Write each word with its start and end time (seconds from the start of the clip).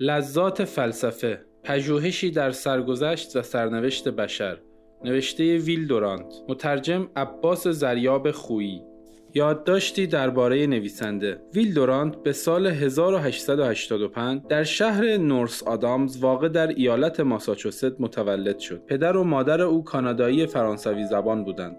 لذات 0.00 0.64
فلسفه 0.64 1.40
پژوهشی 1.64 2.30
در 2.30 2.50
سرگذشت 2.50 3.36
و 3.36 3.42
سرنوشت 3.42 4.08
بشر 4.08 4.58
نوشته 5.04 5.56
ویل 5.56 5.86
دورانت 5.86 6.34
مترجم 6.48 7.08
عباس 7.16 7.68
زریاب 7.68 8.30
خویی 8.30 8.82
یادداشتی 9.34 10.06
درباره 10.06 10.66
نویسنده 10.66 11.40
ویل 11.54 11.74
دورانت 11.74 12.16
به 12.16 12.32
سال 12.32 12.66
1885 12.66 14.42
در 14.48 14.64
شهر 14.64 15.16
نورس 15.16 15.62
آدامز 15.62 16.18
واقع 16.18 16.48
در 16.48 16.66
ایالت 16.66 17.20
ماساچوست 17.20 18.00
متولد 18.00 18.58
شد. 18.58 18.82
پدر 18.86 19.16
و 19.16 19.24
مادر 19.24 19.60
او 19.62 19.84
کانادایی 19.84 20.46
فرانسوی 20.46 21.04
زبان 21.04 21.44
بودند. 21.44 21.76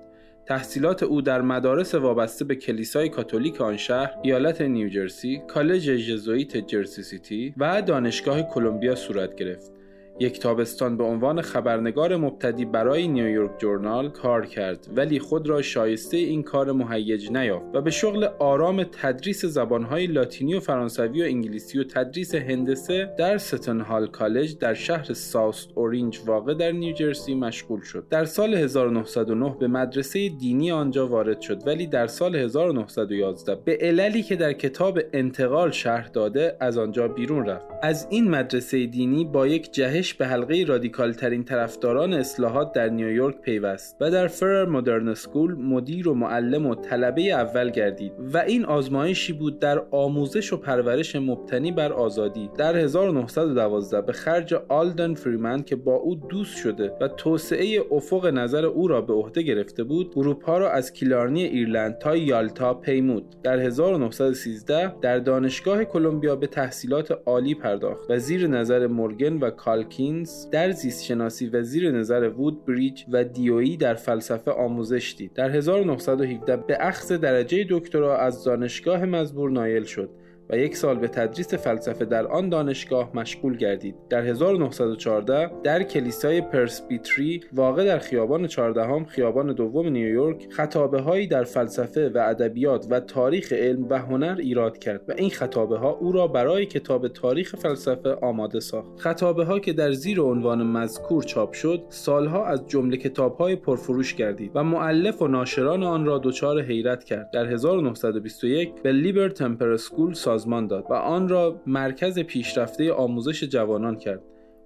تحصیلات 0.47 1.03
او 1.03 1.21
در 1.21 1.41
مدارس 1.41 1.95
وابسته 1.95 2.45
به 2.45 2.55
کلیسای 2.55 3.09
کاتولیک 3.09 3.61
آن 3.61 3.77
شهر، 3.77 4.11
ایالت 4.23 4.61
نیوجرسی، 4.61 5.41
کالج 5.47 5.95
ژزوئیت 5.95 6.57
جرسی 6.57 7.03
سیتی 7.03 7.53
و 7.57 7.81
دانشگاه 7.81 8.41
کلمبیا 8.41 8.95
صورت 8.95 9.35
گرفت. 9.35 9.76
یک 10.19 10.39
تابستان 10.39 10.97
به 10.97 11.03
عنوان 11.03 11.41
خبرنگار 11.41 12.17
مبتدی 12.17 12.65
برای 12.65 13.07
نیویورک 13.07 13.59
جورنال 13.59 14.09
کار 14.09 14.45
کرد 14.45 14.87
ولی 14.95 15.19
خود 15.19 15.47
را 15.47 15.61
شایسته 15.61 16.17
این 16.17 16.43
کار 16.43 16.71
مهیج 16.71 17.31
نیافت 17.31 17.65
و 17.73 17.81
به 17.81 17.91
شغل 17.91 18.27
آرام 18.39 18.83
تدریس 18.83 19.45
زبانهای 19.45 20.07
لاتینی 20.07 20.53
و 20.53 20.59
فرانسوی 20.59 21.21
و 21.21 21.25
انگلیسی 21.25 21.79
و 21.79 21.83
تدریس 21.83 22.35
هندسه 22.35 23.13
در 23.17 23.37
ستن 23.37 23.81
هال 23.81 24.07
کالج 24.07 24.57
در 24.57 24.73
شهر 24.73 25.13
ساوث 25.13 25.69
اورنج 25.75 26.19
واقع 26.25 26.53
در 26.53 26.71
نیوجرسی 26.71 27.35
مشغول 27.35 27.81
شد. 27.81 28.07
در 28.09 28.25
سال 28.25 28.53
1909 28.53 29.55
به 29.59 29.67
مدرسه 29.67 30.29
دینی 30.29 30.71
آنجا 30.71 31.07
وارد 31.07 31.41
شد 31.41 31.67
ولی 31.67 31.87
در 31.87 32.07
سال 32.07 32.35
1911 32.35 33.55
به 33.55 33.77
عللی 33.81 34.23
که 34.23 34.35
در 34.35 34.53
کتاب 34.53 34.99
انتقال 35.13 35.71
شرح 35.71 36.07
داده 36.07 36.57
از 36.59 36.77
آنجا 36.77 37.07
بیرون 37.07 37.45
رفت. 37.45 37.65
از 37.83 38.07
این 38.09 38.29
مدرسه 38.29 38.85
دینی 38.85 39.25
با 39.25 39.47
یک 39.47 39.71
جهش 39.71 40.06
به 40.13 40.27
حلقه 40.27 40.65
رادیکال 40.67 41.13
ترین 41.13 41.43
طرفداران 41.43 42.13
اصلاحات 42.13 42.73
در 42.73 42.89
نیویورک 42.89 43.41
پیوست 43.41 43.97
و 44.01 44.11
در 44.11 44.27
فرر 44.27 44.65
مدرن 44.65 45.13
سکول 45.13 45.55
مدیر 45.55 46.07
و 46.07 46.13
معلم 46.13 46.65
و 46.65 46.75
طلبه 46.75 47.21
اول 47.21 47.69
گردید 47.69 48.11
و 48.33 48.37
این 48.37 48.65
آزمایشی 48.65 49.33
بود 49.33 49.59
در 49.59 49.83
آموزش 49.91 50.53
و 50.53 50.57
پرورش 50.57 51.15
مبتنی 51.15 51.71
بر 51.71 51.93
آزادی. 51.93 52.49
در 52.57 52.75
1912 52.75 54.01
به 54.01 54.13
خرج 54.13 54.53
آلدن 54.53 55.13
فریمن 55.13 55.63
که 55.63 55.75
با 55.75 55.95
او 55.95 56.15
دوست 56.15 56.57
شده 56.57 56.91
و 57.01 57.07
توسعه 57.07 57.85
افق 57.91 58.25
نظر 58.25 58.65
او 58.65 58.87
را 58.87 59.01
به 59.01 59.13
عهده 59.13 59.41
گرفته 59.41 59.83
بود 59.83 60.13
اروپا 60.15 60.57
را 60.57 60.71
از 60.71 60.93
کلارنی 60.93 61.43
ایرلند 61.43 61.97
تا 61.97 62.15
یالتا 62.15 62.73
پیمود. 62.73 63.35
در 63.43 63.59
1913 63.59 64.93
در 65.01 65.19
دانشگاه 65.19 65.85
کلمبیا 65.85 66.35
به 66.35 66.47
تحصیلات 66.47 67.19
عالی 67.25 67.55
پرداخت 67.55 68.11
و 68.11 68.19
زیر 68.19 68.47
نظر 68.47 68.87
مورگن 68.87 69.37
و 69.37 69.49
کالک 69.97 70.27
در 70.51 70.71
زیست 70.71 71.03
شناسی 71.03 71.47
و 71.47 71.63
زیر 71.63 71.91
نظر 71.91 72.29
وود 72.29 72.65
بریج 72.65 73.03
و 73.11 73.23
دیویی 73.23 73.77
در 73.77 73.93
فلسفه 73.93 74.51
آموزش 74.51 75.15
دید. 75.17 75.33
در 75.33 75.49
1917 75.49 76.57
به 76.57 76.77
اخذ 76.79 77.11
درجه 77.11 77.65
دکترا 77.69 78.17
از 78.17 78.43
دانشگاه 78.43 79.05
مزبور 79.05 79.51
نایل 79.51 79.83
شد 79.83 80.09
و 80.49 80.57
یک 80.57 80.77
سال 80.77 80.99
به 80.99 81.07
تدریس 81.07 81.53
فلسفه 81.53 82.05
در 82.05 82.27
آن 82.27 82.49
دانشگاه 82.49 83.11
مشغول 83.13 83.57
گردید. 83.57 83.95
در 84.09 84.25
1914 84.25 85.51
در 85.63 85.83
کلیسای 85.83 86.41
پرسبیتری 86.41 87.41
واقع 87.53 87.85
در 87.85 87.99
خیابان 87.99 88.47
چهاردهم 88.47 89.05
خیابان 89.05 89.53
دوم 89.53 89.87
نیویورک 89.87 90.47
خطابه 90.49 91.01
هایی 91.01 91.27
در 91.27 91.43
فلسفه 91.43 92.09
و 92.09 92.17
ادبیات 92.17 92.87
و 92.89 92.99
تاریخ 92.99 93.53
علم 93.53 93.89
و 93.89 93.99
هنر 93.99 94.35
ایراد 94.39 94.77
کرد 94.77 95.01
و 95.07 95.13
این 95.17 95.29
خطابه 95.29 95.77
ها 95.77 95.89
او 95.89 96.11
را 96.11 96.27
برای 96.27 96.65
کتاب 96.65 97.07
تاریخ 97.07 97.55
فلسفه 97.55 98.17
آماده 98.21 98.59
ساخت. 98.59 98.99
خطابه 98.99 99.45
ها 99.45 99.59
که 99.59 99.73
در 99.73 99.91
زیر 99.91 100.21
عنوان 100.21 100.63
مذکور 100.63 101.23
چاپ 101.23 101.53
شد 101.53 101.83
سالها 101.89 102.45
از 102.45 102.67
جمله 102.67 102.97
کتاب 102.97 103.37
های 103.37 103.55
پرفروش 103.55 104.15
گردید 104.15 104.51
و 104.55 104.63
معلف 104.63 105.21
و 105.21 105.27
ناشران 105.27 105.83
آن 105.83 106.05
را 106.05 106.17
دچار 106.23 106.61
حیرت 106.61 107.03
کرد. 107.03 107.31
در 107.31 107.45
1921 107.45 108.81
به 108.83 108.91
لیبر 108.91 109.29
تمپر 109.29 109.77
سکول 109.77 110.13
سازمان 110.37 110.67
داد 110.67 110.85
و 110.89 110.93
آن 110.93 111.27
را 111.27 111.61
مرکز 111.67 112.19
پیشرفته 112.19 112.93
آموزش 112.93 113.43
جوانان 113.43 113.95
کرد. 113.95 114.21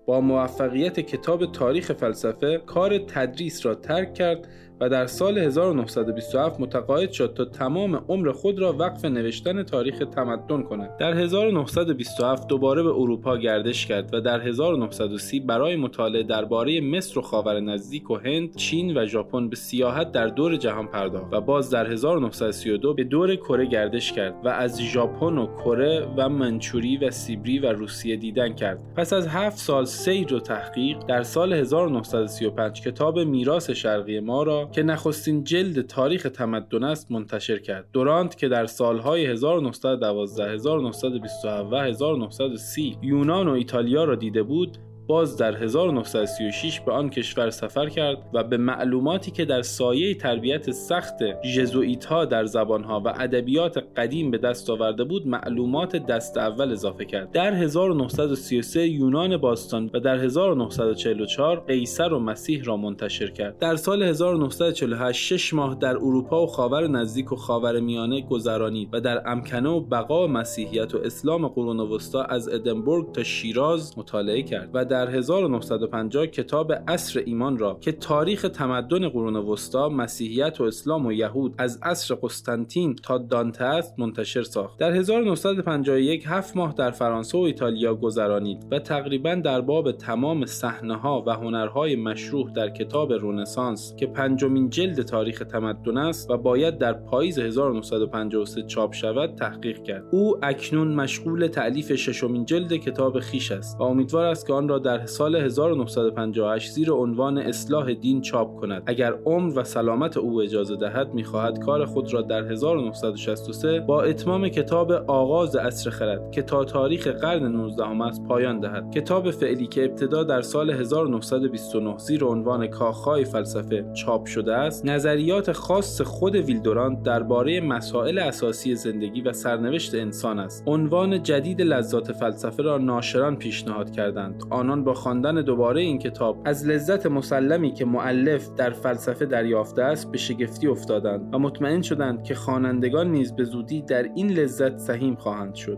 با 0.05 0.21
موفقیت 0.21 0.99
کتاب 0.99 1.51
تاریخ 1.51 1.91
فلسفه 1.91 2.57
کار 2.65 2.97
تدریس 2.97 3.65
را 3.65 3.75
ترک 3.75 4.13
کرد 4.13 4.47
و 4.81 4.89
در 4.89 5.05
سال 5.05 5.37
1927 5.37 6.59
متقاعد 6.59 7.11
شد 7.11 7.33
تا 7.37 7.45
تمام 7.45 7.95
عمر 8.09 8.31
خود 8.31 8.59
را 8.59 8.73
وقف 8.73 9.05
نوشتن 9.05 9.63
تاریخ 9.63 10.03
تمدن 10.15 10.63
کند. 10.63 10.97
در 10.97 11.13
1927 11.13 12.47
دوباره 12.47 12.83
به 12.83 12.89
اروپا 12.89 13.37
گردش 13.37 13.85
کرد 13.85 14.13
و 14.13 14.21
در 14.21 14.41
1930 14.41 15.39
برای 15.39 15.75
مطالعه 15.75 16.23
درباره 16.23 16.81
مصر 16.81 17.19
و 17.19 17.21
خاور 17.21 17.59
نزدیک 17.59 18.11
و 18.11 18.15
هند، 18.15 18.55
چین 18.55 18.97
و 18.97 19.05
ژاپن 19.05 19.49
به 19.49 19.55
سیاحت 19.55 20.11
در 20.11 20.27
دور 20.27 20.55
جهان 20.55 20.87
پرداخت 20.87 21.33
و 21.33 21.41
باز 21.41 21.69
در 21.69 21.91
1932 21.91 22.93
به 22.93 23.03
دور 23.03 23.35
کره 23.35 23.65
گردش 23.65 24.13
کرد 24.13 24.35
و 24.43 24.49
از 24.49 24.81
ژاپن 24.81 25.37
و 25.37 25.47
کره 25.47 26.07
و 26.17 26.29
منچوری 26.29 26.97
و 26.97 27.11
سیبری 27.11 27.59
و 27.59 27.65
روسیه 27.73 28.15
دیدن 28.15 28.53
کرد. 28.53 28.79
پس 28.95 29.13
از 29.13 29.27
هفت 29.27 29.57
سال 29.57 29.85
سیر 29.85 30.33
و 30.33 30.39
تحقیق 30.39 30.97
در 31.07 31.23
سال 31.23 31.53
1935 31.53 32.81
کتاب 32.81 33.19
میراث 33.19 33.69
شرقی 33.69 34.19
ما 34.19 34.43
را 34.43 34.70
که 34.71 34.83
نخستین 34.83 35.43
جلد 35.43 35.81
تاریخ 35.81 36.23
تمدن 36.23 36.83
است 36.83 37.11
منتشر 37.11 37.59
کرد. 37.59 37.87
دورانت 37.93 38.37
که 38.37 38.47
در 38.47 38.65
سالهای 38.65 39.25
1912 39.25 40.51
1927 40.51 41.73
و 41.73 41.75
1930 41.75 42.97
یونان 43.01 43.47
و 43.47 43.51
ایتالیا 43.51 44.03
را 44.03 44.15
دیده 44.15 44.43
بود 44.43 44.77
باز 45.11 45.37
در 45.37 45.55
1936 45.55 46.79
به 46.79 46.91
آن 46.91 47.09
کشور 47.09 47.49
سفر 47.49 47.89
کرد 47.89 48.17
و 48.33 48.43
به 48.43 48.57
معلوماتی 48.57 49.31
که 49.31 49.45
در 49.45 49.61
سایه 49.61 50.15
تربیت 50.15 50.71
سخت 50.71 51.15
ژزوئیت 51.45 52.05
ها 52.05 52.25
در 52.25 52.45
زبانها 52.45 53.01
و 53.05 53.07
ادبیات 53.07 53.77
قدیم 53.97 54.31
به 54.31 54.37
دست 54.37 54.69
آورده 54.69 55.03
بود 55.03 55.27
معلومات 55.27 55.95
دست 55.95 56.37
اول 56.37 56.71
اضافه 56.71 57.05
کرد. 57.05 57.31
در 57.31 57.53
1933 57.53 58.87
یونان 58.87 59.37
باستان 59.37 59.89
و 59.93 59.99
در 59.99 60.17
1944 60.17 61.59
قیصر 61.59 62.13
و 62.13 62.19
مسیح 62.19 62.63
را 62.63 62.77
منتشر 62.77 63.27
کرد. 63.27 63.57
در 63.57 63.75
سال 63.75 64.03
1948 64.03 65.25
شش 65.25 65.53
ماه 65.53 65.75
در 65.75 65.95
اروپا 65.95 66.43
و 66.43 66.47
خاور 66.47 66.87
نزدیک 66.87 67.31
و 67.31 67.35
خاور 67.35 67.79
میانه 67.79 68.21
گذرانید 68.21 68.89
و 68.91 69.01
در 69.01 69.29
امکنه 69.29 69.69
و 69.69 69.79
بقا 69.79 70.27
مسیحیت 70.27 70.95
و 70.95 70.97
اسلام 70.97 71.47
قرون 71.47 71.79
وسطا 71.79 72.23
از 72.23 72.49
ادنبورگ 72.49 73.11
تا 73.11 73.23
شیراز 73.23 73.97
مطالعه 73.97 74.43
کرد 74.43 74.69
و 74.73 74.85
در 74.85 75.00
1950 75.09 76.27
کتاب 76.27 76.73
اصر 76.87 77.19
ایمان 77.25 77.57
را 77.57 77.77
که 77.81 77.91
تاریخ 77.91 78.41
تمدن 78.41 79.09
قرون 79.09 79.35
وسطا 79.35 79.89
مسیحیت 79.89 80.61
و 80.61 80.63
اسلام 80.63 81.05
و 81.05 81.11
یهود 81.11 81.55
از 81.57 81.79
عصر 81.83 82.15
قسطنطین 82.15 82.95
تا 82.95 83.17
دانته 83.17 83.63
است 83.63 83.99
منتشر 83.99 84.43
ساخت. 84.43 84.79
در 84.79 84.91
1951 84.91 86.23
هفت 86.27 86.57
ماه 86.57 86.73
در 86.73 86.91
فرانسه 86.91 87.37
و 87.37 87.41
ایتالیا 87.41 87.95
گذرانید 87.95 88.67
و 88.71 88.79
تقریبا 88.79 89.35
در 89.35 89.61
باب 89.61 89.91
تمام 89.91 90.45
صحنه 90.45 90.95
ها 90.95 91.23
و 91.27 91.33
هنرهای 91.33 91.95
مشروح 91.95 92.51
در 92.53 92.69
کتاب 92.69 93.13
رونسانس 93.13 93.95
که 93.95 94.07
پنجمین 94.07 94.69
جلد 94.69 95.01
تاریخ 95.01 95.39
تمدن 95.39 95.97
است 95.97 96.29
و 96.29 96.37
باید 96.37 96.77
در 96.77 96.93
پاییز 96.93 97.39
1953 97.39 98.63
چاپ 98.63 98.93
شود 98.93 99.35
تحقیق 99.35 99.83
کرد. 99.83 100.03
او 100.11 100.45
اکنون 100.45 100.87
مشغول 100.87 101.47
تعلیف 101.47 101.95
ششمین 101.95 102.45
جلد 102.45 102.73
کتاب 102.73 103.19
خیش 103.19 103.51
است 103.51 103.79
و 103.79 103.83
امیدوار 103.83 104.25
است 104.25 104.47
که 104.47 104.53
آن 104.53 104.67
را 104.67 104.79
در 104.79 104.90
سال 105.05 105.35
1958 105.35 106.71
زیر 106.71 106.91
عنوان 106.91 107.37
اصلاح 107.37 107.93
دین 107.93 108.21
چاپ 108.21 108.55
کند. 108.55 108.83
اگر 108.85 109.13
عمر 109.25 109.59
و 109.59 109.63
سلامت 109.63 110.17
او 110.17 110.41
اجازه 110.41 110.75
دهد 110.75 111.13
می‌خواهد 111.13 111.59
کار 111.59 111.85
خود 111.85 112.13
را 112.13 112.21
در 112.21 112.51
1963 112.51 113.79
با 113.79 114.03
اتمام 114.03 114.49
کتاب 114.49 114.91
آغاز 114.91 115.55
عصر 115.55 115.89
خرد 115.89 116.31
که 116.31 116.41
تا 116.41 116.63
تاریخ 116.63 117.07
قرن 117.07 117.43
19 117.43 118.03
است 118.05 118.23
پایان 118.23 118.59
دهد. 118.59 118.91
کتاب 118.91 119.31
فعلی 119.31 119.67
که 119.67 119.85
ابتدا 119.85 120.23
در 120.23 120.41
سال 120.41 120.69
1929 120.69 121.97
زیر 121.97 122.23
عنوان 122.23 122.67
کاخهای 122.67 123.25
فلسفه 123.25 123.85
چاپ 123.93 124.25
شده 124.25 124.55
است 124.55 124.85
نظریات 124.85 125.51
خاص 125.51 126.01
خود 126.01 126.35
ویلدورانت 126.35 127.03
درباره 127.03 127.61
مسائل 127.61 128.17
اساسی 128.17 128.75
زندگی 128.75 129.21
و 129.21 129.33
سرنوشت 129.33 129.95
انسان 129.95 130.39
است. 130.39 130.63
عنوان 130.67 131.23
جدید 131.23 131.61
لذات 131.61 132.11
فلسفه 132.11 132.63
را 132.63 132.77
ناشران 132.77 133.35
پیشنهاد 133.35 133.91
کردند. 133.91 134.43
آنان 134.71 134.83
با 134.83 134.93
خواندن 134.93 135.41
دوباره 135.41 135.81
این 135.81 135.99
کتاب 135.99 136.41
از 136.45 136.67
لذت 136.67 137.05
مسلمی 137.05 137.73
که 137.73 137.85
معلف 137.85 138.49
در 138.57 138.69
فلسفه 138.69 139.25
دریافته 139.25 139.83
است 139.83 140.11
به 140.11 140.17
شگفتی 140.17 140.67
افتادند 140.67 141.35
و 141.35 141.39
مطمئن 141.39 141.81
شدند 141.81 142.23
که 142.23 142.35
خوانندگان 142.35 143.11
نیز 143.11 143.35
به 143.35 143.43
زودی 143.43 143.81
در 143.81 144.03
این 144.03 144.31
لذت 144.31 144.77
سهیم 144.77 145.15
خواهند 145.15 145.55
شد. 145.55 145.77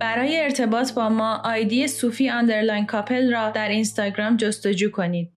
برای 0.00 0.40
ارتباط 0.40 0.92
با 0.92 1.08
ما 1.08 1.40
ID 1.44 1.88
صوفی 1.88 2.28
underline 2.28 2.86
کاپل 2.86 3.32
را 3.32 3.50
در 3.50 3.68
اینستاگرام 3.68 4.36
جستجو 4.36 4.90
کنید. 4.90 5.35